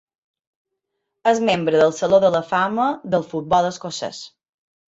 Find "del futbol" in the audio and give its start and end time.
3.17-3.73